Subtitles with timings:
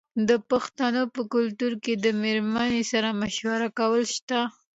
[0.27, 4.39] د پښتنو په کلتور کې د میرمنې سره مشوره کول شته.